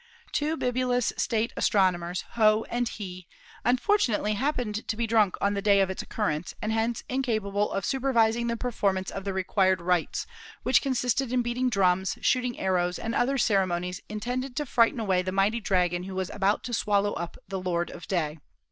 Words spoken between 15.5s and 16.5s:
dragon who was